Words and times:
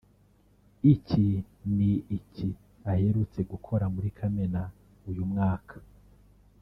icyi 0.93 1.27
ni 1.75 1.91
icyi 2.17 2.47
aherutse 2.91 3.39
gukora 3.51 3.85
muri 3.93 4.09
Kamena 4.17 4.63
uyu 5.09 5.23
mwaka 5.31 5.75